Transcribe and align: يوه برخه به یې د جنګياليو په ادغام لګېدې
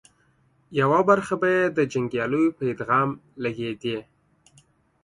يوه 0.79 0.99
برخه 1.09 1.33
به 1.41 1.49
یې 1.57 1.63
د 1.77 1.79
جنګياليو 1.91 2.55
په 2.57 2.63
ادغام 2.73 3.09
لګېدې 3.43 3.97